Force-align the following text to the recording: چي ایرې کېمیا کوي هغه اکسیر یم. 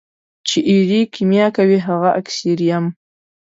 چي 0.47 0.59
ایرې 0.69 1.01
کېمیا 1.13 1.47
کوي 1.57 1.77
هغه 1.87 2.09
اکسیر 2.19 2.59
یم. 2.69 2.85